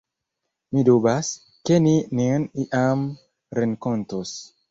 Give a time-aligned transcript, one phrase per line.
[0.77, 1.27] Mi dubas,
[1.69, 3.03] ke ni nin iam
[3.61, 4.35] renkontos.